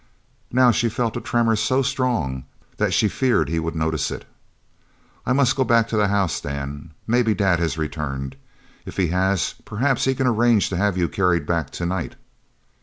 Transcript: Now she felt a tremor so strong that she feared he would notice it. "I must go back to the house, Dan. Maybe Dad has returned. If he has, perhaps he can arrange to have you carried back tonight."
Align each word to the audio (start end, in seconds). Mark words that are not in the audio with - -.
Now 0.51 0.71
she 0.71 0.89
felt 0.89 1.15
a 1.15 1.21
tremor 1.21 1.55
so 1.55 1.83
strong 1.83 2.45
that 2.77 2.91
she 2.91 3.07
feared 3.07 3.49
he 3.49 3.59
would 3.59 3.75
notice 3.75 4.09
it. 4.09 4.25
"I 5.27 5.31
must 5.33 5.55
go 5.55 5.63
back 5.63 5.87
to 5.89 5.95
the 5.95 6.07
house, 6.07 6.41
Dan. 6.41 6.95
Maybe 7.05 7.35
Dad 7.35 7.59
has 7.59 7.77
returned. 7.77 8.35
If 8.83 8.97
he 8.97 9.09
has, 9.09 9.53
perhaps 9.63 10.05
he 10.05 10.15
can 10.15 10.25
arrange 10.25 10.69
to 10.69 10.75
have 10.75 10.97
you 10.97 11.07
carried 11.07 11.45
back 11.45 11.69
tonight." 11.69 12.15